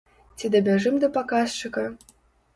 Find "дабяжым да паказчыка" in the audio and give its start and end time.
0.55-1.87